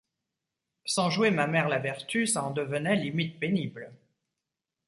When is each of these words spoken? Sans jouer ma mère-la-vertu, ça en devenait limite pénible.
Sans 0.87 1.11
jouer 1.11 1.29
ma 1.29 1.45
mère-la-vertu, 1.45 2.25
ça 2.25 2.43
en 2.43 2.49
devenait 2.49 2.95
limite 2.95 3.39
pénible. 3.39 3.91